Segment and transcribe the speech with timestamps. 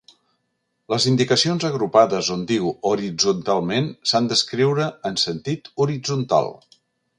[0.93, 6.53] Les indicacions agrupades on diu horitzontalment s'han d'escriure en sentit horitzontal.